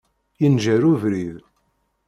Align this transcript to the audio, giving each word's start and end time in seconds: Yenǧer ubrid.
Yenǧer 0.41 0.81
ubrid. 0.93 1.37